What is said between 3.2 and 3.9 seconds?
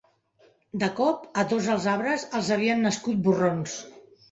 borrons.